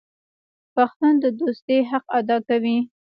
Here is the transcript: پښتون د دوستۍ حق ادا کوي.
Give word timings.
پښتون 0.75 1.13
د 1.23 1.25
دوستۍ 1.39 1.79
حق 1.89 2.05
ادا 2.19 2.37
کوي. 2.47 2.77